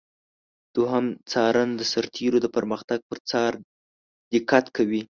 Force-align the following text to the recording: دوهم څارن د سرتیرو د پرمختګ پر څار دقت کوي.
دوهم 0.75 1.05
څارن 1.31 1.69
د 1.75 1.81
سرتیرو 1.91 2.37
د 2.41 2.47
پرمختګ 2.55 2.99
پر 3.09 3.19
څار 3.29 3.53
دقت 4.31 4.65
کوي. 4.77 5.01